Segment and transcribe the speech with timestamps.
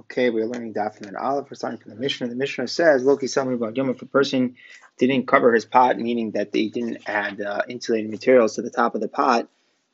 [0.00, 1.50] Okay, we're learning Daf Nun Aleph.
[1.50, 2.28] We're starting from the Mishnah.
[2.28, 4.56] The Mishnah says, Loki Sami Yom, if a person
[4.96, 8.94] didn't cover his pot, meaning that they didn't add uh, insulating materials to the top
[8.94, 9.48] of the pot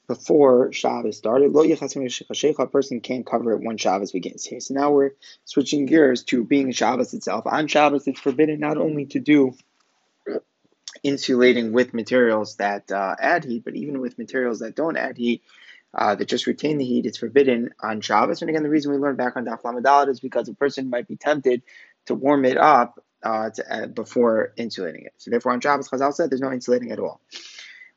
[0.06, 4.44] before Shabbos started, Lo a person can't cover it when Shabbos begins.
[4.44, 5.10] Here, so now we're
[5.44, 7.44] switching gears to being Shabbos itself.
[7.46, 9.54] On Shabbos, it's forbidden not only to do
[11.02, 15.42] insulating with materials that uh, add heat, but even with materials that don't add heat
[15.96, 18.42] uh, that just retain the heat, it's forbidden on Shabbos.
[18.42, 21.08] And again, the reason we learned back on Daf Lamed is because a person might
[21.08, 21.62] be tempted
[22.06, 25.14] to warm it up uh, to, uh, before insulating it.
[25.16, 27.20] So therefore, on Shabbos, Chazal said there's no insulating at all.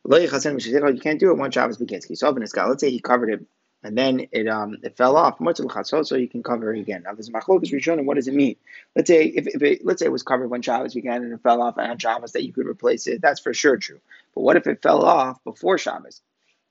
[0.05, 2.07] You can't do it once Shabbos begins.
[2.09, 3.45] Let's say he covered it
[3.84, 5.38] and then it um it fell off.
[5.40, 7.04] So you can cover it again.
[7.04, 8.55] Now there's machlokas rishon, and what does it mean?
[8.95, 11.41] Let's say if, if it, let's say it was covered when Shabbos began and it
[11.41, 13.21] fell off on Shabbos that you could replace it.
[13.21, 13.99] That's for sure true.
[14.35, 16.21] But what if it fell off before Shabbos?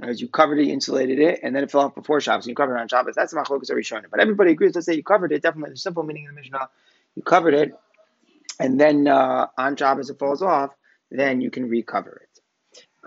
[0.01, 2.45] As you covered it, insulated it, and then it fell off before Shabbos.
[2.45, 3.16] And you covered it on Shabbos.
[3.16, 4.05] That's the machlokas Rishon.
[4.11, 4.75] But everybody agrees.
[4.75, 5.43] Let's say you covered it.
[5.43, 6.69] Definitely, the simple meaning of the Mishnah,
[7.16, 7.75] you covered it,
[8.61, 10.70] and then uh, on Shabbos it falls off.
[11.11, 12.41] Then you can recover it.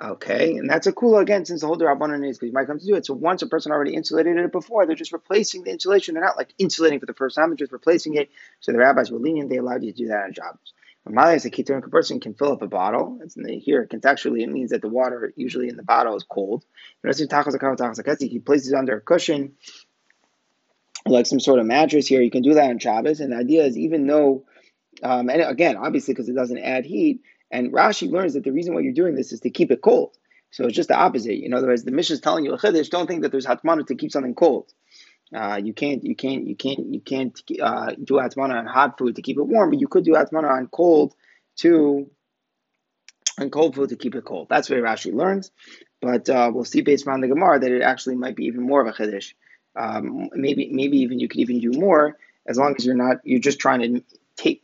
[0.03, 2.79] Okay, and that's a cool again since the whole Rabbanon is because you might come
[2.79, 3.05] to do it.
[3.05, 6.15] So once a person already insulated it before, they're just replacing the insulation.
[6.15, 8.29] They're not like insulating for the first time; they're just replacing it.
[8.61, 10.73] So the rabbis were lenient; they allowed you to do that on Shabbos.
[11.09, 13.19] Mali is a ketonic person can fill up a bottle.
[13.23, 16.23] It's in the, here contextually, it means that the water usually in the bottle is
[16.23, 16.63] cold.
[17.03, 19.53] He places it under a cushion,
[21.07, 22.05] like some sort of mattress.
[22.05, 23.19] Here, you can do that on Shabbos.
[23.19, 24.45] And the idea is, even though,
[25.01, 27.21] um, and again, obviously because it doesn't add heat.
[27.49, 30.15] And Rashi learns that the reason why you're doing this is to keep it cold.
[30.51, 31.43] So it's just the opposite.
[31.43, 32.55] In other words, the mission is telling you.
[32.57, 34.71] Don't think that there's hatmana to keep something cold.
[35.33, 39.15] Uh, you can't, you can't, you can't, you can't uh, do atmana on hot food
[39.15, 41.15] to keep it warm, but you could do atmana on cold
[41.57, 42.09] to
[43.39, 44.47] on cold food to keep it cold.
[44.49, 45.51] That's where Rashi learns.
[46.01, 48.81] But uh, we'll see based on the Gemara that it actually might be even more
[48.81, 49.33] of a chiddush.
[49.75, 53.39] Um, maybe, maybe even you could even do more as long as you're not, you're
[53.39, 54.03] just trying to
[54.35, 54.61] take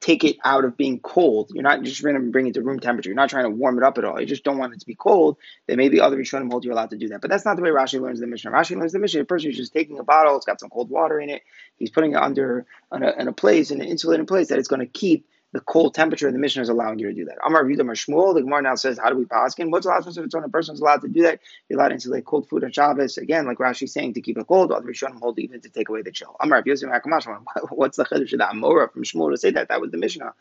[0.00, 1.50] take it out of being cold.
[1.52, 3.08] You're not just going to bring it to room temperature.
[3.08, 4.20] You're not trying to warm it up at all.
[4.20, 5.38] You just don't want it to be cold.
[5.66, 7.20] Then maybe other Rishonim hold you're allowed to do that.
[7.20, 8.50] But that's not the way Rashi learns the Mishnah.
[8.50, 9.20] Rashi learns the Mishnah.
[9.20, 10.36] The person is just taking a bottle.
[10.36, 11.42] It's got some cold water in it.
[11.76, 14.68] He's putting it under in a, in a place, in an insulated place that it's
[14.68, 17.38] going to keep the cold temperature, and the mission is allowing you to do that.
[17.44, 19.70] Amar Yudam Shmuel, the Gemara now says, how do we paskin?
[19.70, 21.40] What's the last if it's when a person's allowed to do that?
[21.68, 23.16] You're allowed to insulate cold food on Shabbos.
[23.16, 24.72] Again, like Rashi saying, to keep it cold.
[24.72, 26.36] Other Rishonim hold even to take away the chill.
[26.40, 26.90] Amar Yosef
[27.70, 29.68] What's the chiddush of that Amora from Shmuel to say that?
[29.68, 30.34] That was the Mishnah.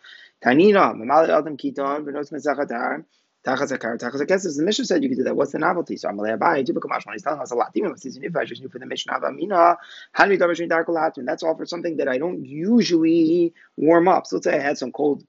[0.44, 2.04] Tanina, Mamali Adam Kiton,
[3.48, 3.98] Venos Mezachatar.
[4.00, 5.36] Tachazakar, Tachazakes, the Mishnah said you could do that.
[5.36, 5.98] What's the novelty?
[5.98, 7.72] So Amalei Abai, Jibakamash, when he's telling us a lot.
[7.76, 9.78] Even if if I just knew for the Mishnah of Amina,
[10.16, 14.28] Hanmi Davashin Darkalatin, that's all for something that I don't usually warm up.
[14.28, 15.24] So let's say I had some cold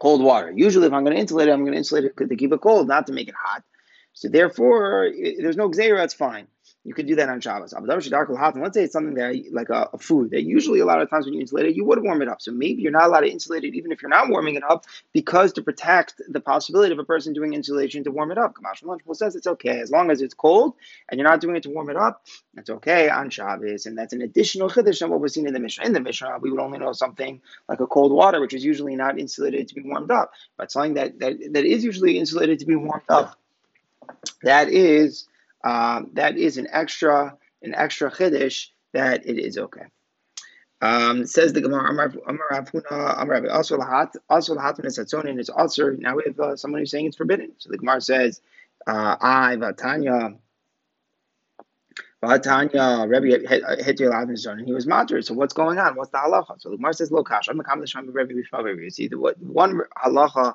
[0.00, 0.52] cold water.
[0.54, 2.60] Usually, if I'm going to insulate it, I'm going to insulate it to keep it
[2.60, 3.62] cold, not to make it hot.
[4.12, 6.46] So therefore, there's no gzera, it's fine.
[6.82, 7.74] You could do that on Shabbos.
[7.78, 11.26] Let's say it's something that like a, a, food that usually a lot of times
[11.26, 12.40] when you insulate it, you would warm it up.
[12.40, 14.86] So maybe you're not allowed to insulate it even if you're not warming it up
[15.12, 18.54] because to protect the possibility of a person doing insulation to warm it up.
[18.54, 20.72] Kamash Lunchable says it's okay as long as it's cold
[21.10, 22.24] and you're not doing it to warm it up.
[22.54, 25.60] that's okay on Shabbos, and that's an additional chiddush on what we're seeing in the
[25.60, 25.84] Mishnah.
[25.84, 28.96] In the Mishnah, we would only know something like a cold water, which is usually
[28.96, 32.66] not insulated to be warmed up, but something that that, that is usually insulated to
[32.66, 33.36] be warmed up.
[34.42, 35.28] That is
[35.64, 39.84] um, that is an extra an extra chiddush that it is okay.
[40.82, 42.08] Um, says the Gemara, Amar
[42.52, 46.56] Avuna, Amar also lahat, also lahat when it's atzonin, it's also now we have uh,
[46.56, 47.52] someone who's saying it's forbidden.
[47.58, 48.40] So the Gemara says,
[48.86, 50.38] uh, I vatanya.
[52.22, 55.26] Vatanya, Rebbe hit your life and he was moderate.
[55.26, 55.96] So what's going on?
[55.96, 56.60] What's the halacha?
[56.60, 60.54] So the Gemara says, Lokash, I'm a common Rebbe Bishma See, the one halacha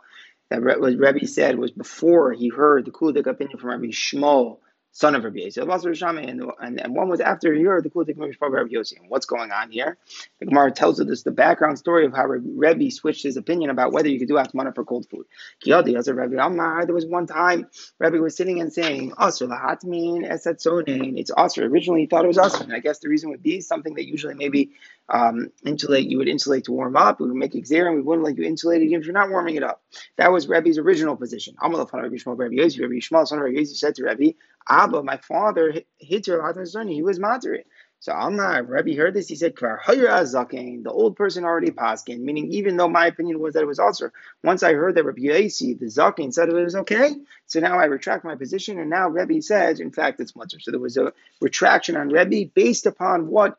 [0.50, 4.58] that Rebbe said was before he heard the Kulik opinion from Rebbe Shmuel
[4.96, 8.70] son of Rabbi Yosef, and, and, and one was after here, the Kulik of Rabbi
[8.70, 8.98] Yosef.
[8.98, 9.98] And what's going on here?
[10.40, 13.92] The Gemara tells us this the background story of how Rabbi switched his opinion about
[13.92, 15.26] whether you could do Atmana for cold food.
[15.62, 17.68] Kiyadi, as a Amar, there was one time
[18.00, 21.20] Rabbi was sitting and saying, Asr lahatmin esatzonin.
[21.20, 21.70] It's Asr.
[21.70, 22.62] Originally he thought it was Asr.
[22.62, 24.72] And I guess the reason would be something that usually maybe
[25.10, 28.38] um, insulate, you would insulate to warm up, we would make and we wouldn't let
[28.38, 29.84] you insulate it even if you're not warming it up.
[30.18, 31.56] That was Rebbe's original position.
[31.62, 34.32] Amalaf Rabbi Shmuel Rabbi Yosef, Rabbi Shmuel, son of Rabbi Yosef, said to Rabbi,
[34.68, 36.42] Abba, my father, hit your
[36.88, 37.68] he was moderate.
[38.00, 42.88] So Amar, Rabbi heard this, he said, the old person already paskin, meaning even though
[42.90, 44.12] my opinion was that it was also,
[44.44, 47.16] once I heard that Rabbi Yasi, the Zakin, said it was okay,
[47.48, 50.60] so now I retract my position, and now Rabbi says, in fact, it's mutter.
[50.60, 53.58] So there was a retraction on Rabbi based upon what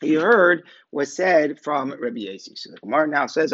[0.00, 2.56] he heard was said from Rabbi Yasi.
[2.56, 3.52] So the Gemara now says,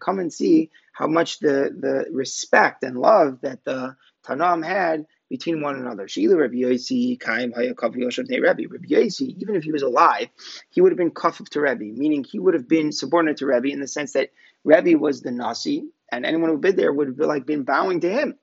[0.00, 5.60] Come and see how much the, the respect and love that the Tanam had between
[5.60, 6.08] one another.
[6.08, 7.72] Sheila Rabbi Yossi, Kaim Rabbi.
[7.80, 10.28] Rabbi Yossi, even if he was alive,
[10.70, 13.70] he would have been kafif to Rabbi, meaning he would have been subordinate to Rabbi
[13.70, 14.30] in the sense that
[14.64, 18.00] Rabbi was the Nasi, and anyone who been there would have been like been bowing
[18.00, 18.36] to him.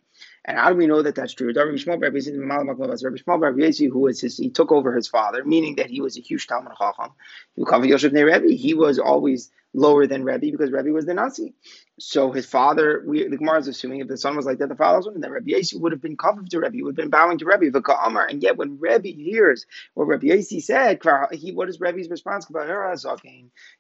[0.46, 1.54] And how do we know that that's true?
[1.54, 6.74] Who was his, he took over his father, meaning that he was a huge Talmud
[6.78, 7.12] Chacham.
[7.56, 11.56] He was always lower than Rebbe because Rebbe was the Nasi.
[12.00, 14.76] So his father, we, the Gemara is assuming if the son was like that, the
[14.76, 17.10] father was, one, then Rebbe Yasi would have been covered to Rebbe, would have been
[17.12, 17.72] bowing to Rebbe,
[18.06, 18.28] Amar.
[18.28, 19.66] And yet when Rebbe hears
[19.96, 21.00] what Rebbe Yasi said,
[21.34, 22.48] he, what is Rebbe's response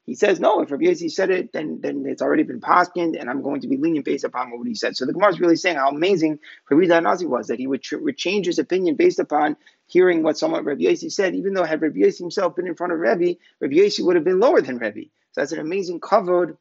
[0.05, 3.29] He says, no, if Rebbe Yasi said it, then then it's already been paskined, and
[3.29, 4.97] I'm going to be lenient based upon what he said.
[4.97, 7.97] So the Gemara is really saying how amazing Rebbe Nasi was, that he would, tr-
[7.99, 9.57] would change his opinion based upon
[9.87, 12.93] hearing what someone Rebbe Yasi said, even though had Rebbe Yasi himself been in front
[12.93, 15.01] of Rebbe, Rebbe Yasi would have been lower than Rebbe.
[15.33, 16.57] So that's an amazing covered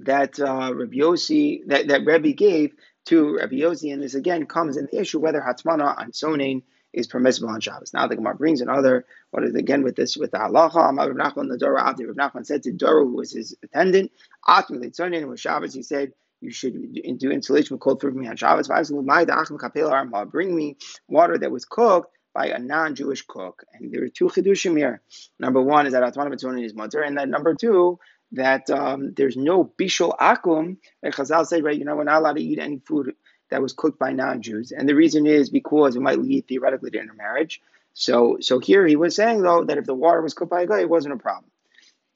[0.00, 2.74] that uh, Rabbi Yossi, that, that Rebbe gave
[3.06, 7.06] to Rabbi Yossi, and this again comes in the issue whether Hatzmana on Sonain is
[7.06, 7.94] permissible on Shabbos.
[7.94, 11.48] Now the Gemara brings another, what is again with this, with the halacha, Rav Nachman,
[11.48, 14.12] the Dora Abdi, Rav Nachman said to Dora, who was his attendant,
[14.46, 16.74] Atmi Litzonin, was Shabbos, he said, you should
[17.18, 18.66] do insulation with cold food for me on Shabbos.
[18.68, 20.76] The bring me
[21.08, 23.64] water that was cooked by a non-Jewish cook.
[23.72, 25.02] And there are two chidushim here.
[25.38, 27.98] Number one is that Atman Mitzvah is mother, and then number two
[28.32, 30.78] that um, there's no bishul akum.
[31.02, 33.14] Like Chazal say, right, you know, we're not allowed to eat any food
[33.50, 36.98] that was cooked by non-Jews, and the reason is because it might lead theoretically to
[36.98, 37.60] intermarriage.
[37.94, 40.66] So, so here he was saying though that if the water was cooked by a
[40.66, 41.50] guy, it wasn't a problem.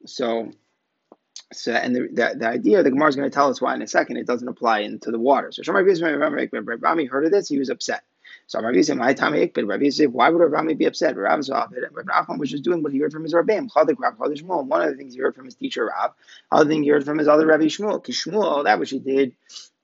[0.07, 0.51] So,
[1.53, 3.83] so and the, the, the idea the Gemara is going to tell us why in
[3.83, 5.53] a second it doesn't apply into the water.
[5.53, 8.05] So Shemar Rami heard of this, he was upset.
[8.49, 11.17] So Rabbi Yisrael, my time but Rabbi Yisrael, why would Rabbi be upset?
[11.17, 11.49] Rav it.
[11.51, 13.69] Rabbi Nachman was just doing what he heard from his Rabbeim.
[13.69, 14.67] Chadik Rav Chadik Shmuel.
[14.67, 16.13] One of the things he heard from his teacher Rav.
[16.53, 18.01] Other thing he heard from his other Rabbi Shmuel.
[18.01, 19.35] Because Shmuel, that which he did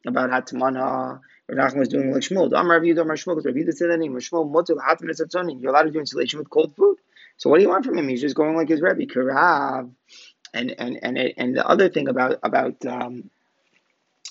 [0.06, 1.20] about Hatmana.
[1.48, 2.50] Rabbi Nachman was doing like Shmuel.
[2.50, 3.34] Dam Rabbi Yudam Shmuel.
[3.34, 4.14] Because Rabbi Yudam said that name.
[4.14, 6.98] Shmuel Mutzil Hatman is You're allowed to do insulation with cold food.
[7.38, 8.06] So what do you want from him?
[8.06, 9.90] He's just going like his Rabbi Karav.
[10.54, 13.30] And and and and the other thing about about um,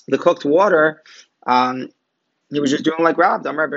[0.08, 1.02] the cooked water.
[1.46, 1.90] Um,
[2.52, 3.46] he was just doing like Rav.
[3.46, 3.70] Anything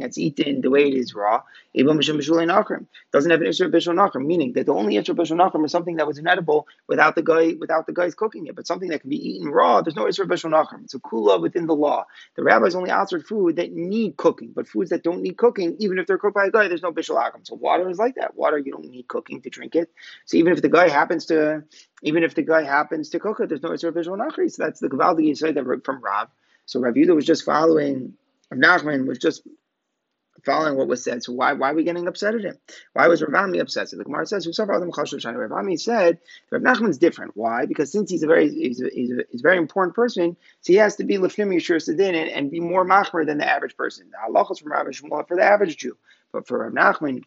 [0.00, 1.42] that's eaten the way it is raw,
[1.74, 5.96] doesn't have an Isra Bishul Nachrim, meaning that the only Isra Bishul Nachrim is something
[5.96, 8.54] that was inedible without the guy without the guys cooking it.
[8.54, 10.84] But something that can be eaten raw, there's no Isra Bishul Nachrim.
[10.84, 12.04] It's a kula within the law.
[12.36, 15.98] The rabbis only answered food that need cooking, but foods that don't need cooking, even
[15.98, 17.46] if they're cooked by a guy, there's no Bishul Nachrim.
[17.46, 18.36] So water is like that.
[18.36, 19.90] Water, you don't need cooking to drink it.
[20.26, 21.64] So even if the guy happens to
[22.02, 24.50] even if the guy happens to cook it, there's no Isra Bishul Nachri.
[24.50, 26.28] So that's the Gavaldi say that from Rav.
[26.66, 28.14] So Rav Yudah was just following,
[28.50, 29.42] Rav Nachman was just
[30.44, 31.22] following what was said.
[31.22, 32.58] So why why are we getting upset at him?
[32.92, 33.88] Why was Ravami upset?
[33.88, 34.46] So the Gemara says?
[34.46, 36.18] Ravami said
[36.50, 37.36] Rav Nachman's different.
[37.36, 37.66] Why?
[37.66, 40.72] Because since he's a very he's a, he's a, he's a very important person, so
[40.72, 43.76] he has to be lefnim yishur sedin and, and be more machmer than the average
[43.76, 44.10] person.
[44.10, 45.96] The halachas from Rav Shmuel for the average Jew,
[46.32, 47.22] but for Rav Nachman,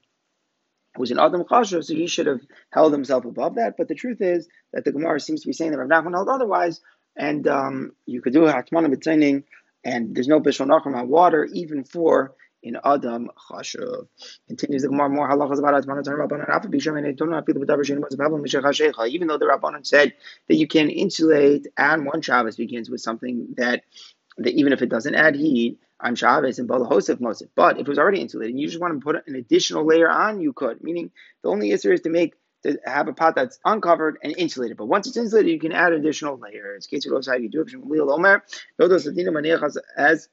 [0.97, 3.75] was an Adam Chashav, so he should have held himself above that.
[3.77, 6.27] But the truth is that the Gemara seems to be saying that Rav Nachman held
[6.27, 6.81] otherwise,
[7.15, 9.43] and um, you could do a Hatmana B'tzaining,
[9.83, 14.07] and there's no Bishul Nachman on water, even for in Adam Chashav.
[14.47, 18.43] Continues the Gemara more halachas about Hatmana Bisham, and don't the Davar Shein was problem
[19.07, 20.13] Even though the Rabbanan said
[20.47, 23.83] that you can insulate, and one Shabbos begins with something that
[24.37, 27.49] that even if it doesn't add heat, on Shabbos and Bala Hosef Mosef.
[27.55, 30.09] But if it was already insulated and you just want to put an additional layer
[30.09, 30.83] on, you could.
[30.83, 31.11] Meaning
[31.43, 34.77] the only issue is to make to have a pot that's uncovered and insulated.
[34.77, 36.85] But once it's insulated, you can add additional layers.
[36.85, 37.73] In case you you do it
[39.97, 40.29] as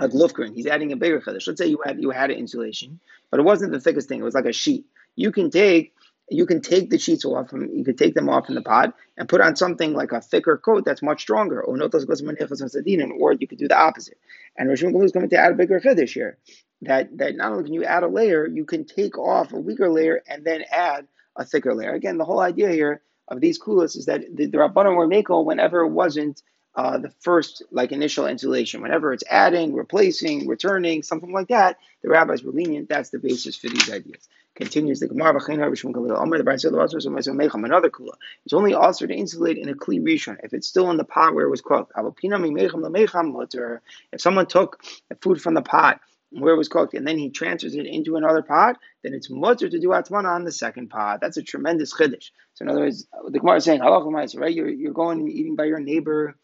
[0.00, 0.54] a glufgrin.
[0.54, 1.46] He's adding a bigger chiddush.
[1.46, 3.00] Let's say you had you had an insulation,
[3.30, 4.20] but it wasn't the thickest thing.
[4.20, 4.86] It was like a sheet.
[5.16, 5.94] You can take
[6.30, 8.94] you can take the sheets off from you can take them off from the pot
[9.16, 11.62] and put on something like a thicker coat that's much stronger.
[11.62, 14.18] Or you could do the opposite.
[14.56, 16.38] And Rosh is coming to add a bigger chiddush here.
[16.82, 19.90] That that not only can you add a layer, you can take off a weaker
[19.90, 21.92] layer and then add a thicker layer.
[21.92, 25.44] Again, the whole idea here of these kulas is that the, the Rabbanon were makel
[25.44, 26.42] whenever it wasn't
[26.74, 28.82] uh, the first like initial insulation.
[28.82, 32.88] Whenever it's adding, replacing, returning, something like that, the rabbis were lenient.
[32.88, 34.28] That's the basis for these ideas.
[34.54, 35.76] Continues the Gemara Another
[37.90, 38.12] kula.
[38.44, 41.34] It's only also to insulate in a kli rishon if it's still in the pot
[41.34, 41.92] where it was cooked.
[44.12, 44.82] If someone took
[45.20, 48.42] food from the pot where it was cooked, and then he transfers it into another
[48.42, 51.20] pot, then it's mutter to do atmana on the second pot.
[51.20, 52.30] That's a tremendous chiddush.
[52.54, 54.54] So in other words, the Gemara is saying, right?
[54.54, 56.36] You're, you're going and eating by your neighbor,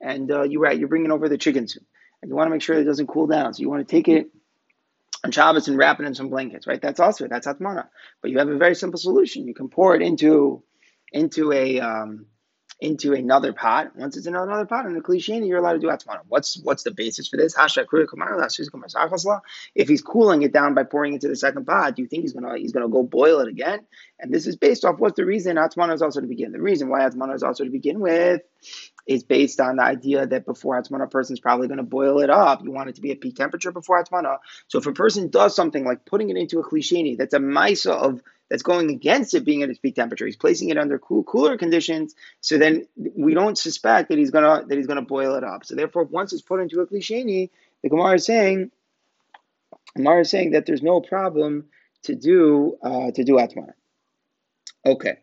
[0.00, 1.84] and uh, you're you're bringing over the chicken soup,
[2.20, 3.54] and you want to make sure it doesn't cool down.
[3.54, 4.30] So you want to take it
[5.24, 6.80] on Shabbos and wrap it in some blankets, right?
[6.80, 7.86] That's also that's atmana.
[8.20, 9.46] But you have a very simple solution.
[9.46, 10.62] You can pour it into
[11.12, 12.26] into a um,
[12.82, 13.94] into another pot.
[13.94, 16.20] Once it's in another pot in the klisheni, you're allowed to do atmana.
[16.26, 17.54] What's what's the basis for this?
[19.74, 22.32] If he's cooling it down by pouring into the second pot, do you think he's
[22.32, 23.86] gonna he's gonna go boil it again?
[24.18, 26.50] And this is based off what's the reason atmana is also to begin.
[26.50, 28.42] The reason why atmana is also to begin with
[29.06, 32.20] is based on the idea that before Hatmana, a person is probably going to boil
[32.20, 32.62] it up.
[32.62, 34.38] You want it to be at peak temperature before Hatmana.
[34.68, 37.90] So if a person does something like putting it into a klisheni, that's a maisa
[37.90, 40.26] of that's going against it being at its peak temperature.
[40.26, 42.14] He's placing it under cool, cooler conditions.
[42.42, 45.64] So then we don't suspect that he's gonna that he's gonna boil it up.
[45.64, 47.48] So therefore, once it's put into a klisheni,
[47.82, 48.70] the Gemara is saying,
[49.96, 51.64] Gemara is saying that there's no problem
[52.02, 53.72] to do uh, to do atmana.
[54.84, 55.16] Okay.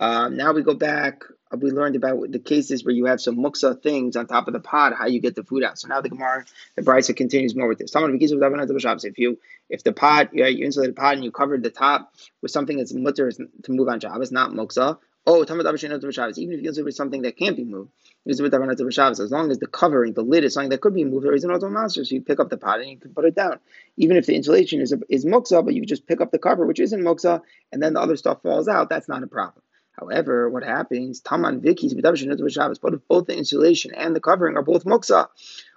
[0.00, 3.36] Um, now we go back Uh, we learned about the cases where you have some
[3.36, 5.78] muksa things on top of the pot, how you get the food out.
[5.78, 7.92] So now the Gemara, the Brisa continues more with this.
[7.94, 9.38] If you
[9.68, 12.76] if the pot, you, you insulate the pot and you covered the top with something
[12.76, 14.98] that's mutter to move on Shabbos, not muksa.
[15.28, 17.90] Oh, even if you insulate with something that can't be moved,
[18.28, 21.42] as long as the covering, the lid is something that could be moved, or is
[21.42, 23.58] an auto master, so you pick up the pot and you can put it down.
[23.96, 26.78] Even if the insulation is is muksa, but you just pick up the cover, which
[26.78, 29.64] isn't muksa, and then the other stuff falls out, that's not a problem.
[29.98, 31.20] However, what happens?
[31.20, 32.78] Taman vikis Shabbos.
[32.78, 35.28] But if both the insulation and the covering are both muksa,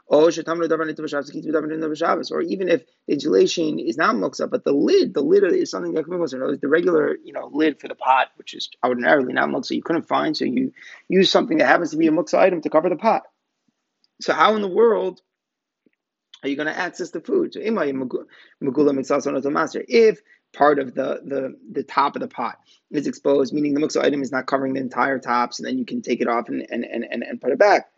[0.10, 0.30] oh, or
[2.42, 6.04] even if the insulation is not muksa, but the lid, the lid is something that
[6.04, 6.60] can be muksa.
[6.60, 10.08] The regular, you know, lid for the pot, which is ordinarily not muksa, you couldn't
[10.08, 10.74] find, so you
[11.08, 13.24] use something that happens to be a muksa item to cover the pot.
[14.22, 15.22] So how in the world
[16.44, 17.54] are you going to access the food?
[17.54, 17.60] So
[19.88, 20.22] if
[20.54, 22.60] part of the, the, the top of the pot
[22.92, 25.86] is exposed, meaning the muksa item is not covering the entire top, so then you
[25.86, 27.90] can take it off and, and, and, and put it back.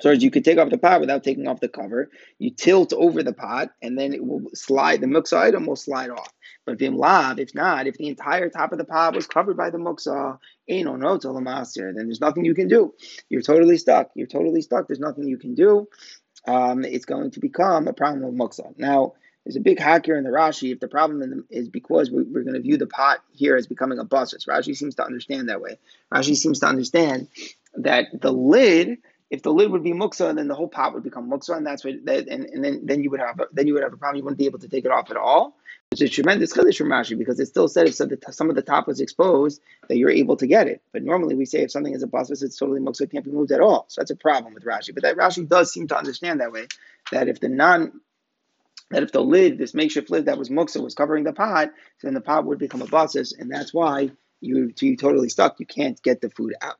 [0.00, 2.92] So as you could take off the pot without taking off the cover, you tilt
[2.92, 6.32] over the pot and then it will slide, the muksa item will slide off.
[6.64, 9.70] But if lav, if not, if the entire top of the pot was covered by
[9.70, 12.94] the muksa, no no then there's nothing you can do.
[13.28, 14.10] You're totally stuck.
[14.14, 14.86] You're totally stuck.
[14.86, 15.88] There's nothing you can do.
[16.46, 18.76] Um, it's going to become a problem of muksa.
[18.78, 20.72] Now, there's a big hack here in the Rashi.
[20.72, 23.98] If the problem is because we, are going to view the pot here as becoming
[23.98, 25.78] a busus, Rashi seems to understand that way.
[26.12, 27.28] Rashi seems to understand
[27.74, 28.98] that the lid,
[29.30, 31.84] if the lid would be muksa, then the whole pot would become muksa, and that's
[31.84, 33.96] what, that, and, and then then you would have a, then you would have a
[33.96, 34.18] problem.
[34.18, 35.56] You wouldn't be able to take it off at all.
[35.90, 38.86] It's a tremendous chiddush from Rashi because it still said if some of the top
[38.86, 40.80] was exposed that you're able to get it.
[40.92, 43.30] But normally we say if something is a busus, it's totally muksa, it can't be
[43.30, 43.86] moved at all.
[43.88, 44.94] So that's a problem with Rashi.
[44.94, 46.68] But that Rashi does seem to understand that way
[47.10, 48.00] that if the non
[48.90, 51.70] that if the lid, this makeshift lid that was muksa, was covering the pot,
[52.02, 54.10] then the pot would become a basis, and that's why
[54.40, 55.58] you you totally stuck.
[55.60, 56.76] You can't get the food out.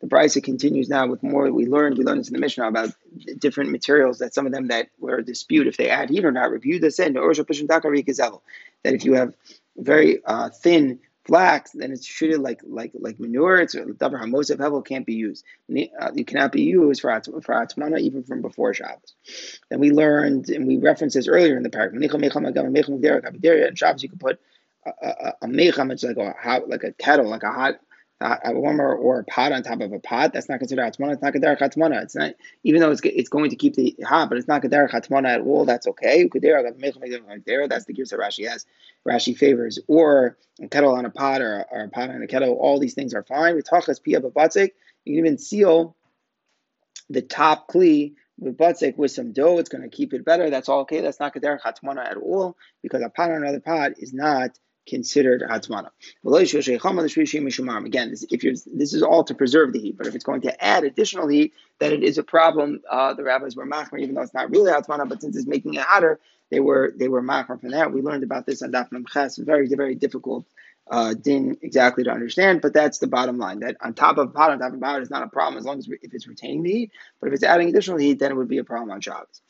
[0.00, 1.50] The Brisa continues now with more.
[1.50, 2.90] We learned we learned this in the Mishnah about
[3.38, 6.32] different materials that some of them that were a dispute if they add heat or
[6.32, 6.50] not.
[6.50, 9.34] Review this in that if you have
[9.76, 13.58] very uh, thin flax, then it's treated like like like manure.
[13.58, 15.44] It's davar hamosev hevel can't be used.
[15.70, 19.14] Uh, it cannot be used for for atmana even from before Shabbos.
[19.70, 21.92] Then we learned and we referenced this earlier in the parak.
[21.92, 24.40] And Shabbos you could put
[24.86, 27.80] a, a, a mecham, it's like a hot, like a kettle, like a hot
[28.20, 31.12] a warmer or a pot on top of a pot, that's not considered hatmana.
[31.12, 32.02] It's not kederach hatmana.
[32.02, 32.32] It's not,
[32.64, 35.40] even though it's it's going to keep the hot, but it's not kederach hatmana at
[35.42, 35.66] all.
[35.66, 36.22] That's okay.
[36.24, 38.64] That's the gears that Rashi has.
[39.06, 42.54] Rashi favors or a kettle on a pot or, or a pot on a kettle.
[42.54, 43.54] All these things are fine.
[43.54, 44.70] With tachas pia batzik,
[45.04, 45.94] you can even seal
[47.10, 49.58] the top kli with batzik with some dough.
[49.58, 50.48] It's going to keep it better.
[50.48, 51.02] That's all okay.
[51.02, 55.42] That's not kederach hatmana at all because a pot on another pot is not considered
[55.42, 55.90] hatmana.
[57.86, 60.40] Again, this, if you're, this is all to preserve the heat, but if it's going
[60.42, 62.80] to add additional heat, then it is a problem.
[62.90, 65.74] Uh, the rabbis were machmer, even though it's not really hatmana, but since it's making
[65.74, 67.92] it hotter, they were they were machmer from that.
[67.92, 69.36] We learned about this on Daf Ches.
[69.36, 70.46] Very very difficult
[70.88, 73.60] uh, din exactly to understand, but that's the bottom line.
[73.60, 75.78] That on top of pot, on top of pot is not a problem as long
[75.78, 76.92] as if it's retaining the heat.
[77.20, 79.42] But if it's adding additional heat, then it would be a problem on Shabbos.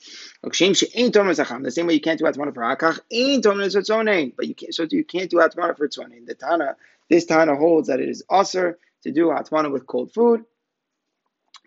[0.43, 4.75] The same way you can't do atmana for hakach, but you can't.
[4.75, 6.27] So you can't do atmana for tzonein.
[6.27, 6.77] The Tana,
[7.11, 10.45] this Tana holds that it is usher to do atmana with cold food.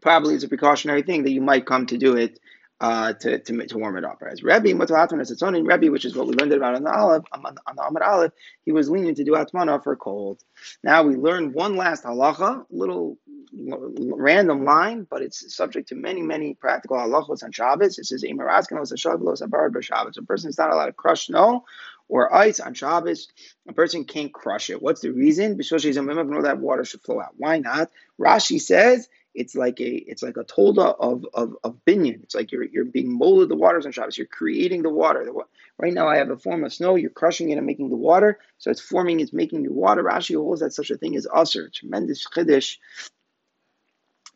[0.01, 2.39] Probably it's a precautionary thing that you might come to do it
[2.81, 4.21] uh, to, to, to warm it up.
[4.25, 4.73] As Rebbe,
[5.43, 8.31] own Rebbe, which is what we learned about on the Aleph, on, the Amud Aleph,
[8.63, 10.41] he was lenient to do Atmana for cold.
[10.83, 13.17] Now we learn one last halacha, little
[13.53, 17.97] random line, but it's subject to many, many practical halachos on Shabbos.
[17.99, 21.65] It says, A person is not allowed to crush snow
[22.07, 23.27] or ice on Shabbos.
[23.67, 24.81] A person can't crush it.
[24.81, 25.57] What's the reason?
[25.57, 27.33] Because know that water should flow out.
[27.37, 27.89] Why not?
[28.19, 32.23] Rashi says it's like a it's like a tolda of of, of binyan.
[32.23, 34.17] It's like you're you're being molded the waters on Shabbos.
[34.17, 35.23] You're creating the water.
[35.25, 35.43] The,
[35.77, 36.95] right now I have a form of snow.
[36.95, 38.39] You're crushing it and making the water.
[38.57, 39.19] So it's forming.
[39.19, 40.03] It's making the water.
[40.03, 41.69] Rashi holds that such a thing is usher.
[41.69, 42.77] Tremendous chiddush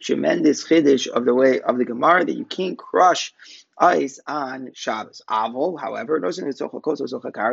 [0.03, 3.33] tremendous chiddush of the way of the Gemara that you can't crush
[3.77, 5.21] ice on Shabbos.
[5.29, 6.19] Avol, however,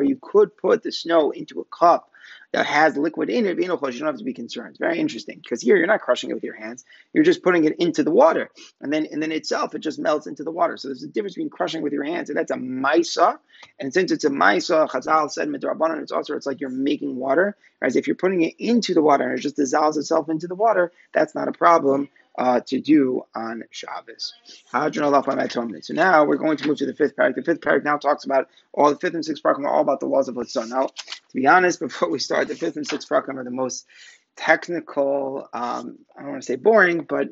[0.04, 2.10] you could put the snow into a cup
[2.52, 4.76] that has liquid in it, you don't have to be concerned.
[4.78, 7.76] Very interesting because here you're not crushing it with your hands; you're just putting it
[7.78, 10.76] into the water, and then and then itself it just melts into the water.
[10.76, 13.38] So there's a difference between crushing with your hands, and that's a maisa.
[13.78, 17.56] And since it's a maisa, Chazal said it's also it's like you're making water.
[17.78, 20.54] Whereas if you're putting it into the water and it just dissolves itself into the
[20.54, 22.08] water, that's not a problem
[22.38, 24.34] uh, to do on Shabbos.
[24.72, 27.34] So now we're going to move to the fifth parak.
[27.34, 30.00] The fifth parak now talks about all the fifth and sixth parak are all about
[30.00, 30.68] the laws of Hutzah.
[30.68, 33.86] Now, to be honest, before we start, the fifth and sixth parak are the most
[34.36, 35.48] technical.
[35.52, 37.28] Um, I don't want to say boring, but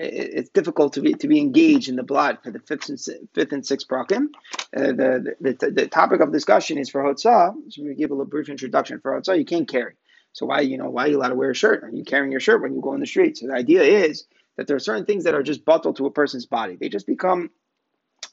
[0.00, 2.98] it's difficult to be to be engaged in the blood for the fifth and
[3.34, 4.28] fifth and sixth prakim.
[4.76, 7.54] Uh, the, the, the, the topic of discussion is for hotzah.
[7.70, 9.38] So we give a little brief introduction for hotzah.
[9.38, 9.94] You can't carry.
[10.38, 11.82] So why, you know, why are you allowed to wear a shirt?
[11.82, 13.36] Are you carrying your shirt when you go in the street?
[13.36, 14.24] So the idea is
[14.56, 16.76] that there are certain things that are just bottled to a person's body.
[16.76, 17.50] They just become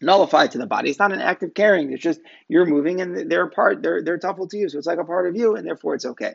[0.02, 0.92] nullified to the body.
[0.92, 1.92] It's not an act of carrying.
[1.92, 4.70] It's just you're moving and they're a part, they're they're tuffle to you.
[4.70, 6.34] So it's like a part of you and therefore it's okay.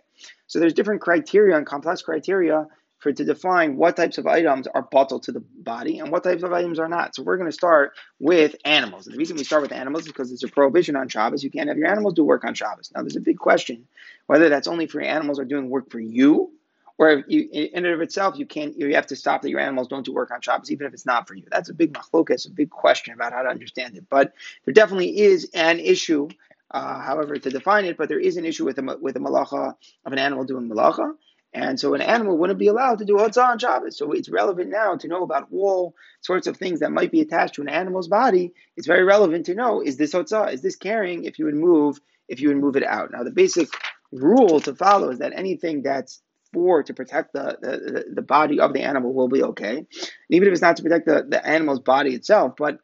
[0.48, 2.66] So there's different criteria and complex criteria
[3.00, 6.42] for to define what types of items are bottled to the body and what types
[6.42, 7.16] of items are not.
[7.16, 9.06] So we're going to start with animals.
[9.06, 11.42] And the reason we start with animals is because there's a prohibition on Shabbos.
[11.42, 12.92] You can't have your animals do work on Shabbos.
[12.94, 13.86] Now there's a big question
[14.26, 16.52] whether that's only for your animals are doing work for you,
[16.98, 19.88] or you, in and of itself you can't you have to stop that your animals
[19.88, 21.44] don't do work on Shabbos even if it's not for you.
[21.50, 24.04] That's a big machlokas, a big question about how to understand it.
[24.10, 26.28] But there definitely is an issue.
[26.70, 29.74] Uh, however, to define it, but there is an issue with the with the malacha
[30.04, 31.12] of an animal doing malacha,
[31.52, 33.98] and so an animal wouldn't be allowed to do hotzah on Shabbos.
[33.98, 37.56] So it's relevant now to know about all sorts of things that might be attached
[37.56, 38.52] to an animal's body.
[38.76, 40.52] It's very relevant to know, is this hotzah?
[40.52, 43.10] Is this carrying if you would move, if you would move it out?
[43.10, 43.68] Now the basic
[44.12, 48.72] rule to follow is that anything that's for to protect the, the, the body of
[48.72, 49.86] the animal will be okay.
[50.30, 52.78] even if it's not to protect the, the animal's body itself, but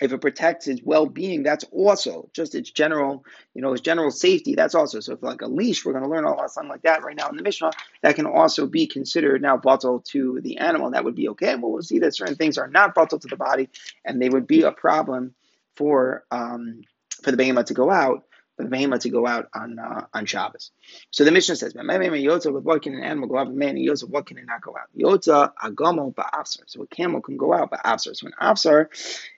[0.00, 3.24] if it protects its well-being, that's also just its general,
[3.54, 4.54] you know, its general safety.
[4.54, 5.14] That's also so.
[5.14, 7.28] If like a leash, we're going to learn a lot something like that right now
[7.28, 7.70] in the Mishnah.
[8.02, 11.56] That can also be considered now bottle to the animal, that would be okay.
[11.56, 13.68] But we'll see that certain things are not bottle to the body,
[14.04, 15.34] and they would be a problem
[15.76, 16.82] for um,
[17.22, 18.24] for the behemoth to go out
[18.56, 20.70] for the behemoth to go out on uh, on Shabbos.
[21.10, 23.52] So the Mishnah says, with what can an animal go out?
[23.52, 24.88] Man, Yotza, what can it not go out?
[24.96, 26.62] Yotza agamo ba'afsar.
[26.66, 28.16] So a camel can go out ba'afsar.
[28.16, 28.88] So an afsar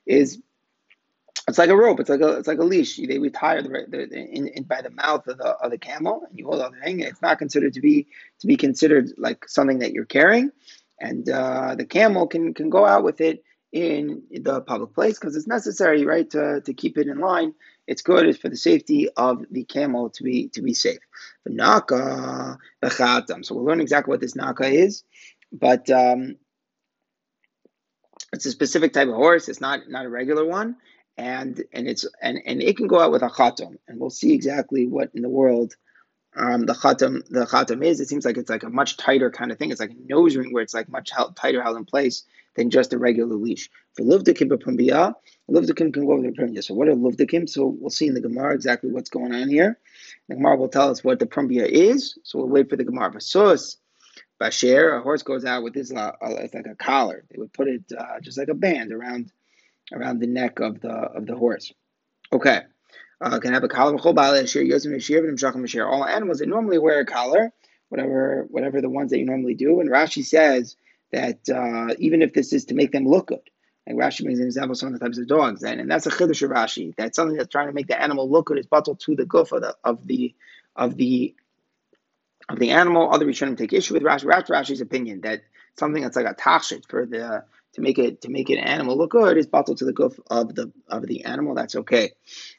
[0.07, 0.41] is
[1.49, 1.99] it's like a rope.
[1.99, 2.97] It's like a it's like a leash.
[2.97, 6.39] They tie the, the in, in, by the mouth of the of the camel, and
[6.39, 7.01] you hold on the hang.
[7.01, 8.07] It's not considered to be
[8.41, 10.53] to be considered like something that you're carrying,
[11.01, 15.37] and uh, the camel can can go out with it in the public place because
[15.37, 17.55] it's necessary, right, to, to keep it in line.
[17.87, 21.01] It's good it's for the safety of the camel to be to be safe.
[21.45, 23.43] The naka, the chatam.
[23.43, 25.03] So we'll learn exactly what this naka is,
[25.51, 26.37] but um,
[28.35, 29.49] it's a specific type of horse.
[29.49, 30.77] It's not not a regular one
[31.19, 34.33] and and it's and and it can go out with a khatam, and we'll see
[34.33, 35.75] exactly what in the world
[36.37, 38.01] um, the khatam the khatam is.
[38.01, 39.73] It seems like it's like a much tighter kind of thing.
[39.73, 42.23] It's like a nose ring where it's like much tighter held in place
[42.55, 43.69] than just a regular leash.
[43.95, 45.15] For livdakim b'pumbiyah,
[45.51, 46.63] livdakim can go over the pumbiyah.
[46.63, 47.49] So what are livdakim?
[47.49, 49.79] So we'll see in the Gemara exactly what's going on here.
[50.29, 52.17] The Gemara will tell us what the pumbiyah is.
[52.23, 53.11] So we'll wait for the Gemara.
[53.11, 53.77] Vasus.
[54.41, 57.25] Bashir, a horse goes out with this, uh, it's like a collar.
[57.29, 59.33] They would put it uh, just like a band around
[59.93, 61.73] around the neck of the of the horse.
[62.33, 62.63] Okay.
[63.21, 63.97] Uh, can have a collar.
[63.97, 64.21] All
[66.05, 67.53] animals they normally wear a collar,
[67.89, 69.81] whatever whatever the ones that you normally do.
[69.81, 70.77] And Rashi says
[71.11, 73.41] that uh, even if this is to make them look good,
[73.89, 76.07] like Rashi brings an example of some of the types of dogs, and, and that's
[76.07, 76.95] a chiddush of Rashi.
[76.97, 78.59] That's something that's trying to make the animal look good.
[78.59, 80.35] It's bottled to the goof of the of the
[80.77, 81.35] of the
[82.49, 83.13] of the animal.
[83.13, 84.27] Other Rishonim take issue with Rashi.
[84.27, 85.43] Rashi's opinion that
[85.77, 89.11] something that's like a tachshit for the to make it to make an animal look
[89.11, 91.55] good is bottled to the goof of the of the animal.
[91.55, 92.13] That's okay.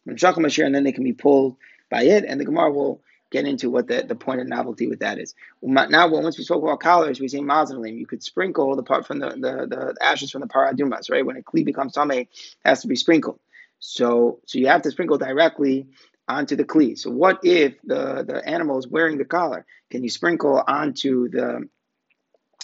[0.05, 1.57] And then they can be pulled
[1.89, 4.99] by it, and the Gemara will get into what the, the point of novelty with
[4.99, 5.35] that is.
[5.61, 7.97] Now, once we spoke about collars, we say mazalim.
[7.97, 11.25] You could sprinkle the part from the, the, the ashes from the paradumas, right?
[11.25, 12.29] When a kli becomes tame, it
[12.65, 13.39] has to be sprinkled.
[13.79, 15.87] So so you have to sprinkle directly
[16.27, 16.97] onto the kli.
[16.97, 19.65] So what if the, the animal is wearing the collar?
[19.89, 21.67] Can you sprinkle onto the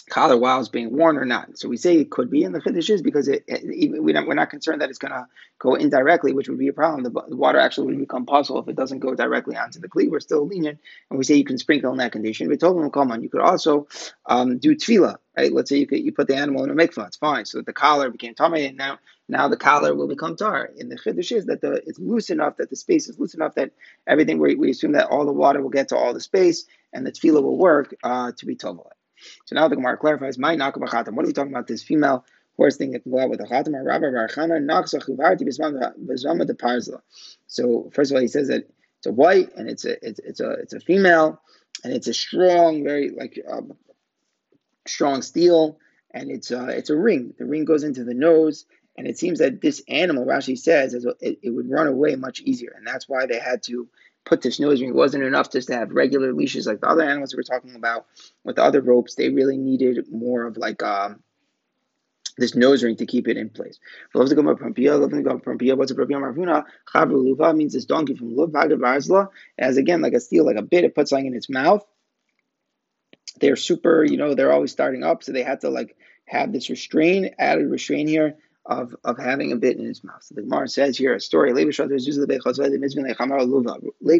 [0.08, 1.58] collar while it's being worn or not.
[1.58, 4.26] So we say it could be, in the Chiddush is because it, it, we're, not,
[4.26, 5.26] we're not concerned that it's going to
[5.58, 7.02] go indirectly, which would be a problem.
[7.02, 10.10] The, the, water actually would become puzzle if it doesn't go directly onto the cleat.
[10.10, 10.78] We're still lenient,
[11.10, 12.48] and we say you can sprinkle in that condition.
[12.48, 13.88] We told them, come on, you could also
[14.26, 15.52] um, do tevilah, right?
[15.52, 17.44] Let's say you could, you put the animal in a mikvah, it's fine.
[17.44, 20.70] So the collar became tummy, and now now the collar will become tar.
[20.78, 23.56] And the chiddush is that the it's loose enough that the space is loose enough
[23.56, 23.72] that
[24.06, 27.04] everything we, we assume that all the water will get to all the space, and
[27.04, 28.86] the tevilah will work uh, to be tovah.
[29.44, 31.12] So now the Gemara clarifies, my nakabachatam.
[31.12, 31.66] What are we talking about?
[31.66, 32.24] This female
[32.56, 33.84] horse thing that can go out with a chatam.
[33.84, 37.00] Rabbi Barachana naksa chuvarti bezama de parzla.
[37.46, 40.40] So first of all, he says that it's a white and it's a it's, it's
[40.40, 41.40] a it's a female
[41.84, 43.72] and it's a strong, very like um,
[44.86, 45.78] strong steel,
[46.12, 47.34] and it's uh, it's a ring.
[47.38, 51.38] The ring goes into the nose, and it seems that this animal, Rashi says, it,
[51.42, 53.88] it would run away much easier, and that's why they had to
[54.26, 54.90] put this nose ring.
[54.90, 57.74] It wasn't enough just to have regular leashes like the other animals we were talking
[57.74, 58.06] about
[58.44, 59.14] with the other ropes.
[59.14, 61.22] They really needed more of like um,
[62.36, 63.78] this nose ring to keep it in place.
[64.12, 64.30] Means
[67.72, 68.36] this donkey from
[69.58, 70.84] as again like a steel, like a bit.
[70.84, 71.86] It puts something in its mouth.
[73.40, 76.68] They're super, you know, they're always starting up, so they had to like have this
[76.68, 78.36] restraint, added restraint here
[78.66, 80.22] of, of having a bit in his mouth.
[80.22, 81.52] So the Gemara says here a story.
[81.52, 81.72] Levi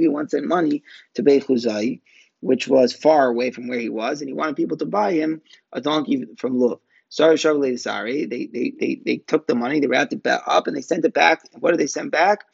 [0.08, 0.82] once sent money
[1.14, 2.00] to Beit Chuzai,
[2.40, 5.42] which was far away from where he was, and he wanted people to buy him
[5.72, 6.80] a donkey from Luv.
[7.08, 8.26] Sorry, sorry.
[8.26, 11.14] They, they, they, they took the money, they wrapped it up, and they sent it
[11.14, 11.42] back.
[11.58, 12.44] What did they send back?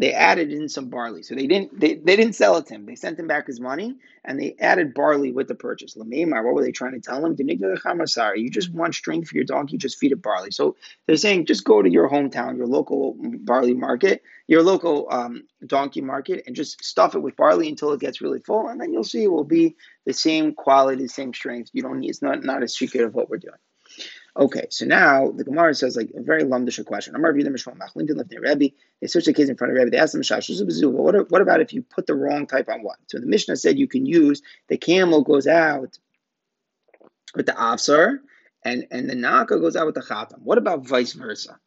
[0.00, 1.22] They added in some barley.
[1.22, 2.86] So they didn't they, they didn't sell it to him.
[2.86, 5.94] They sent him back his money and they added barley with the purchase.
[5.94, 7.36] Lamemar, what were they trying to tell him?
[7.38, 10.52] You just want strength for your donkey, just feed it barley.
[10.52, 15.44] So they're saying just go to your hometown, your local barley market, your local um,
[15.66, 18.94] donkey market, and just stuff it with barley until it gets really full, and then
[18.94, 21.70] you'll see it will be the same quality, the same strength.
[21.74, 23.54] You don't need it's not not a secret of what we're doing.
[24.40, 27.14] Okay, so now the Gemara says like a very lumdish question.
[27.14, 28.74] I'm reviewing the Mishmah Machlin left near Rebbe.
[28.98, 29.90] They switched the case in front of Rebbe.
[29.90, 30.22] They ask him,
[30.94, 32.96] well, what, what about if you put the wrong type on what?
[33.08, 35.98] So the Mishnah said you can use the camel goes out
[37.36, 38.20] with the Afsar
[38.64, 40.40] and, and the Naka goes out with the Khatam.
[40.40, 41.58] What about vice versa?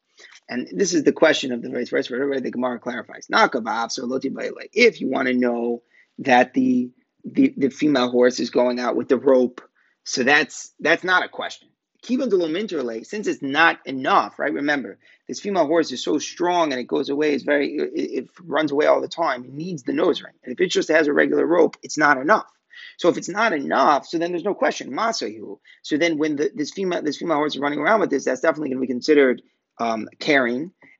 [0.50, 2.12] And this is the question of the vice versa.
[2.12, 3.28] Where the Gemara clarifies.
[3.30, 5.84] Naka Afsar Loti Like if you want to know
[6.18, 6.90] that the,
[7.24, 9.62] the the female horse is going out with the rope,
[10.06, 11.70] so that's that's not a question
[12.04, 14.54] Kivan de since it's not enough, right?
[14.54, 18.30] Remember, this female horse is so strong and it goes away, it's very, it, it
[18.44, 19.46] runs away all the time.
[19.46, 20.34] It needs the nose ring.
[20.44, 22.52] And if it just has a regular rope, it's not enough.
[22.98, 25.60] So if it's not enough, so then there's no question, masayu.
[25.82, 28.42] So then when the, this female this female horse is running around with this, that's
[28.42, 29.42] definitely going to be considered
[29.80, 30.10] um,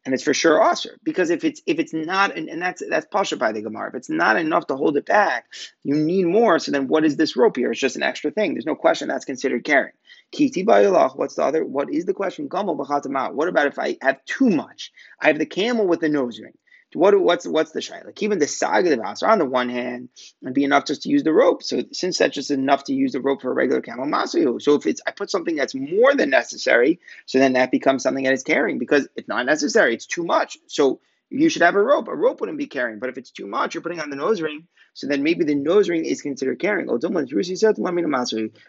[0.06, 0.98] and it's for sure aser.
[1.04, 3.90] Because if it's if it's not, and, and that's that's pasha by the Gemara.
[3.90, 5.46] If it's not enough to hold it back,
[5.84, 6.60] you need more.
[6.60, 7.72] So then what is this rope here?
[7.72, 8.54] It's just an extra thing.
[8.54, 9.94] There's no question that's considered carrying.
[10.32, 11.16] Kiti bayilach.
[11.16, 11.64] What's the other?
[11.64, 12.50] What is the question?
[12.50, 13.34] Gamal.
[13.34, 14.92] What about if I have too much?
[15.20, 16.54] I have the camel with the nose ring.
[16.96, 18.06] What, what's what's the shaila?
[18.06, 20.10] Like even the saga of the on the one hand,
[20.42, 21.64] it'd be enough just to use the rope.
[21.64, 24.62] So since that's just enough to use the rope for a regular camel masayu.
[24.62, 28.24] So if it's I put something that's more than necessary, so then that becomes something
[28.24, 29.94] that is carrying because it's not necessary.
[29.94, 30.58] It's too much.
[30.68, 32.08] So you should have a rope.
[32.08, 33.00] A rope wouldn't be carrying.
[33.00, 34.68] But if it's too much, you're putting on the nose ring.
[34.94, 36.88] So then maybe the nose ring is considered carrying.
[36.90, 37.00] Oh,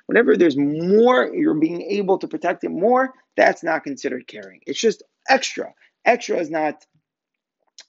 [0.07, 4.63] Whenever there's more, you're being able to protect it more, that's not considered carrying.
[4.67, 5.75] It's just extra.
[6.07, 6.85] Extra is not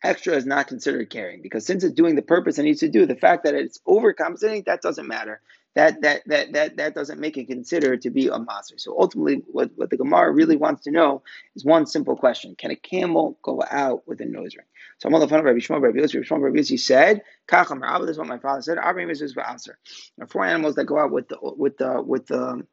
[0.06, 3.06] extra is not considered carrying because since it's doing the purpose it needs to do,
[3.06, 5.42] the fact that it's overcompensating, that doesn't matter.
[5.76, 8.78] That that that that that doesn't make it considered to be a master.
[8.78, 11.22] So ultimately, what, what the Gemara really wants to know
[11.54, 14.66] is one simple question: Can a camel go out with a nose ring?
[15.00, 17.24] So I'm on the phone of Rabbi Shmuel, Rabbi Yossi, Rabbi Shmuel, Rabbi Yossi said,
[17.50, 18.78] "Kacham This is what my father said.
[18.78, 22.66] Abraham is are four animals that go out with the with the with the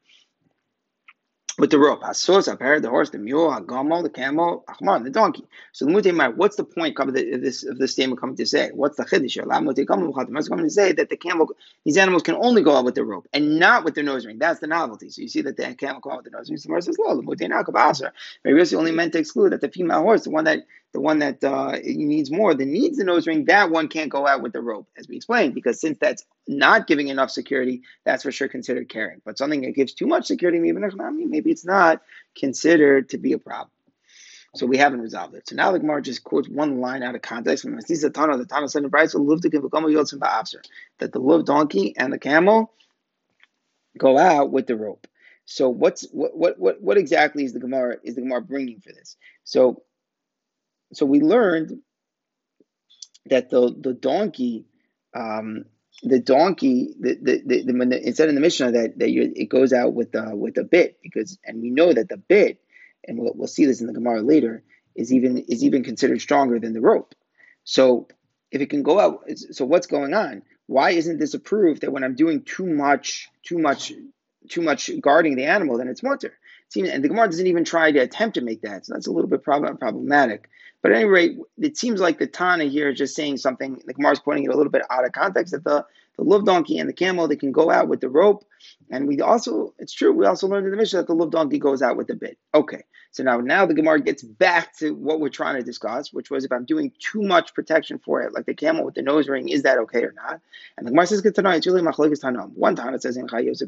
[1.57, 2.01] with the rope.
[2.01, 5.45] Hasos, Aper, the horse, the mule, Hagamo, the camel, ah, Achman, the donkey.
[5.71, 8.71] So the what's the point of this of this statement coming to say?
[8.73, 9.45] What's the chiddush?
[9.45, 11.49] What's coming to say that the camel,
[11.85, 14.39] these animals can only go out with the rope and not with the nose ring.
[14.39, 15.09] That's the novelty.
[15.09, 16.59] So you see that the camel go out with the nose ring.
[16.61, 20.45] The verse says, "Lo, it's only meant to exclude that the female horse, the one
[20.45, 24.11] that the one that uh, needs more, that needs the nose ring, that one can't
[24.11, 27.81] go out with the rope, as we explained, because since that's not giving enough security,
[28.05, 29.19] that's for sure considered carrying.
[29.25, 32.01] But something that gives too much security, maybe it's not
[32.37, 33.71] considered to be a problem.
[34.55, 35.49] So we haven't resolved it.
[35.49, 38.37] So now the Gemara just quotes one line out of context from the Tana.
[38.37, 42.71] The Tana said in Bryce, that the love donkey and the camel
[43.97, 45.07] go out with the rope.
[45.45, 48.93] So what's what what what what exactly is the Gemara is the Gemara bringing for
[48.93, 49.17] this?
[49.43, 49.81] So
[50.95, 51.79] so we learned
[53.27, 54.65] that the the donkey,
[55.15, 55.65] um,
[56.01, 59.73] the donkey, the, the, the, the, the instead in the Mishnah that, that it goes
[59.73, 62.61] out with the with a bit because and we know that the bit,
[63.07, 64.63] and we'll, we'll see this in the Gemara later,
[64.95, 67.15] is even is even considered stronger than the rope.
[67.63, 68.07] So
[68.51, 70.43] if it can go out, so what's going on?
[70.67, 73.91] Why isn't this approved that when I'm doing too much, too much,
[74.49, 76.33] too much guarding the animal, then it's mutter?
[76.75, 79.29] And the Gemara doesn't even try to attempt to make that, so that's a little
[79.29, 80.49] bit problem, problematic.
[80.81, 83.81] But at any rate, it seems like the Tana here is just saying something.
[83.85, 85.85] The Gemara is pointing it a little bit out of context that the
[86.17, 88.45] the love donkey and the camel, they can go out with the rope.
[88.89, 91.59] And we also, it's true, we also learned in the Mishnah that the love donkey
[91.59, 92.37] goes out with the bit.
[92.53, 96.29] Okay, so now now the Gemara gets back to what we're trying to discuss, which
[96.29, 99.27] was if I'm doing too much protection for it, like the camel with the nose
[99.27, 100.39] ring, is that okay or not?
[100.77, 102.51] And the Gemara says, it's really machlokes tanam.
[102.55, 103.59] One time it says in Chayos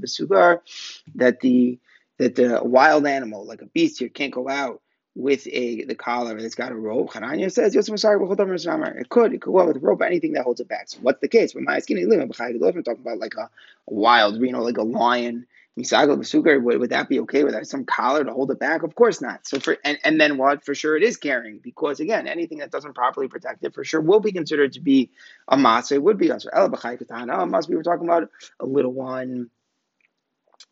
[1.15, 1.79] that the
[2.17, 4.81] that the wild animal, like a beast here, can't go out
[5.15, 7.11] with a the collar that's got a rope.
[7.11, 10.89] Hananya says, it could, it could out with a rope, anything that holds it back.
[10.89, 11.55] So what's the case?
[11.55, 13.49] We're talking about like a,
[13.87, 15.47] wild, know, like a lion.
[15.77, 18.83] Misago Basukar, would, would that be okay without some collar to hold it back?
[18.83, 19.45] Of course not.
[19.45, 20.63] So for and, and then what?
[20.63, 23.99] For sure it is carrying, because again, anything that doesn't properly protect it for sure
[23.99, 25.11] will be considered to be
[25.49, 25.93] a masa.
[25.93, 27.33] It would be also El Katana.
[27.35, 28.29] Oh, must be we're talking about
[28.61, 29.49] a little one.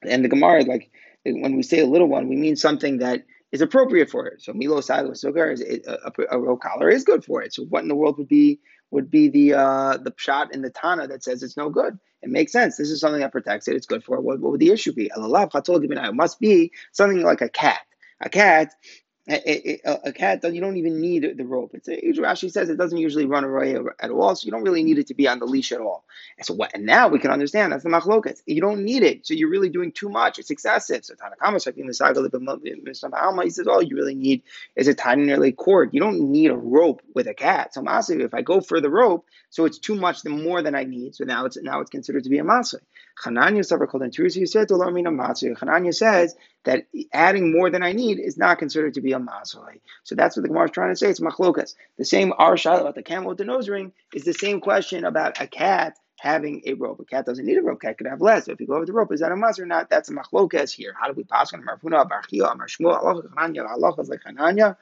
[0.03, 0.89] And the Gemara, like
[1.25, 4.41] when we say a little one, we mean something that is appropriate for it.
[4.41, 5.79] So Milo Silo Sugar is a,
[6.19, 7.53] a, a collar is good for it.
[7.53, 8.59] So what in the world would be
[8.91, 11.97] would be the uh, the shot in the Tana that says it's no good?
[12.23, 12.77] It makes sense.
[12.77, 13.75] This is something that protects it.
[13.75, 14.23] It's good for it.
[14.23, 15.11] What, what would the issue be?
[15.15, 17.81] It must be something like a cat.
[18.21, 18.73] A cat
[19.29, 21.71] a, a, a, cat you don't even need the rope.
[21.73, 21.87] It's
[22.19, 25.07] Rashi says it doesn't usually run away at all, so you don't really need it
[25.07, 26.03] to be on the leash at all.
[26.37, 26.71] And so what?
[26.73, 28.41] And now we can understand that's the machlokas.
[28.45, 30.39] You don't need it, so you're really doing too much.
[30.39, 31.05] It's excessive.
[31.05, 32.21] So Tanakama checking the saga
[33.43, 34.43] he says all you really need
[34.75, 35.91] is a tiny nearly cord.
[35.93, 37.73] You don't need a rope with a cat.
[37.73, 40.75] So Masay, if I go for the rope, so it's too much, the more than
[40.75, 41.15] I need.
[41.15, 42.81] So now it's now it's considered to be a masay.
[43.21, 48.37] Chananya suffer called you said to Chananya says that adding more than I need is
[48.37, 49.79] not considered to be a masoi.
[50.03, 51.09] So that's what the Gemara is trying to say.
[51.09, 51.75] It's machlokas.
[51.97, 55.39] The same arshal about the camel with the nose ring is the same question about
[55.39, 56.99] a cat having a rope.
[57.01, 57.81] A cat doesn't need a rope.
[57.81, 58.45] Cat could have less.
[58.45, 59.89] So if you go over the rope, is that a mas or not?
[59.89, 60.95] That's a machlokas here.
[60.97, 64.77] How do we pass on Marfuna, Barchia, Amar Shmuel, Allah, Chananya, Allah is like Hananya.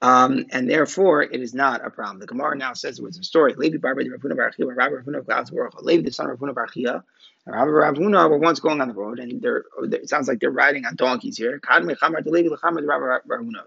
[0.00, 2.20] Um, and therefore, it is not a problem.
[2.20, 3.54] The Gemara now says it was a story.
[3.54, 5.82] Levi Barba de Rafuna Barchia, Rabbi Rafuna Klaus Baruch.
[5.82, 7.02] Levi, the son of Rafuna Barchia,
[7.46, 10.52] and Rabbi Ravuna were once going on the road, and they're, it sounds like they're
[10.52, 11.60] riding on donkeys here.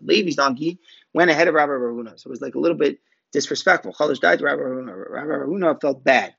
[0.01, 0.79] Levi's donkey
[1.13, 2.99] went ahead of Rabbi Ravuna, so it was like a little bit
[3.33, 3.93] disrespectful.
[3.93, 5.09] Chalash died to Rabbi Ravuna.
[5.09, 6.33] Rabbi Ravuna felt bad,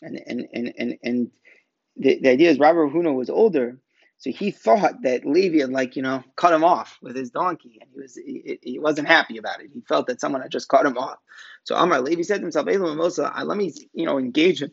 [0.00, 1.30] and and and and, and
[1.98, 3.76] the, the idea is Rabbi Ravuna was older,
[4.18, 7.78] so he thought that Levi had, like, you know, cut him off with his donkey,
[7.80, 9.70] and he was he, he wasn't happy about it.
[9.72, 11.18] He felt that someone had just cut him off.
[11.64, 14.72] So Amar Levi said to himself, let me, you know, engage him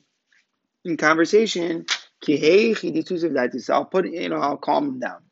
[0.83, 1.85] in conversation.
[2.27, 5.24] I'll put, you know, I'll calm him down.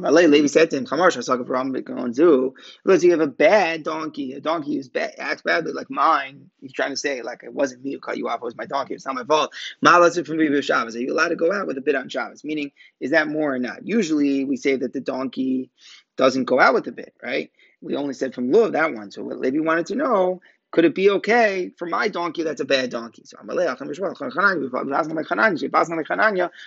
[0.00, 4.88] Levi said to him, don't do because you have a bad donkey, a donkey who's
[4.88, 6.50] bad, acts badly like mine.
[6.60, 8.66] He's trying to say, like, it wasn't me who cut you off, it was my
[8.66, 8.94] donkey.
[8.94, 9.52] It's not my fault.
[10.26, 10.96] from Shabbos.
[10.96, 12.44] Are you allowed to go out with a bit on Shabbos?
[12.44, 13.86] Meaning, is that more or not?
[13.86, 15.70] Usually we say that the donkey
[16.16, 17.50] doesn't go out with a bit, right?
[17.80, 19.10] We only said from Lulav that one.
[19.10, 20.40] So what Levi wanted to know
[20.72, 23.22] could it be okay for my donkey that's a bad donkey?
[23.24, 23.36] So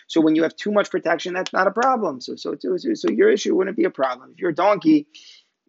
[0.07, 2.21] so when you have too much protection, that's not a problem.
[2.21, 4.31] So so so, so your issue wouldn't be a problem.
[4.31, 5.07] If your donkey,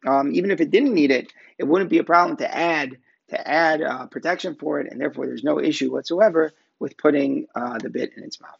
[0.06, 3.48] um, even if it didn't need it, it wouldn't be a problem to add to
[3.48, 7.88] add uh, protection for it, and therefore there's no issue whatsoever with putting uh, the
[7.88, 8.58] bit in its mouth.